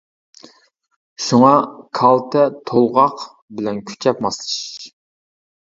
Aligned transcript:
شۇڭا، 1.25 1.51
كالتە 1.99 2.47
تولغاق 2.73 3.25
بىلەن 3.61 3.87
كۈچەپ 3.93 4.27
ماسلىشىش. 4.29 4.93